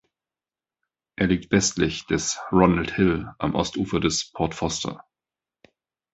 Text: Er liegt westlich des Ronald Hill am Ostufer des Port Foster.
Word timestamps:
Er 1.15 1.27
liegt 1.27 1.51
westlich 1.51 2.07
des 2.07 2.39
Ronald 2.51 2.89
Hill 2.95 3.29
am 3.37 3.53
Ostufer 3.53 3.99
des 3.99 4.31
Port 4.31 4.55
Foster. 4.55 5.05